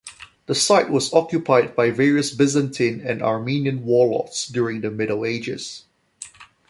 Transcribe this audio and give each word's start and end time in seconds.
The 0.47 0.55
site 0.55 0.89
was 0.89 1.13
occupied 1.13 1.75
by 1.75 1.91
various 1.91 2.33
Byzantine 2.33 3.03
and 3.05 3.21
Armenian 3.21 3.85
warlords 3.85 4.47
during 4.47 4.81
the 4.81 4.89
Middle 4.89 5.25
Ages. 5.27 5.83